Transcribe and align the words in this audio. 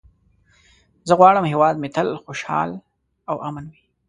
زه 1.07 1.13
غواړم 1.19 1.45
هېواد 1.51 1.75
مې 1.81 1.89
تل 1.95 2.07
خوشحال 2.23 2.69
او 3.29 3.35
امن 3.47 3.65
وي. 3.71 3.81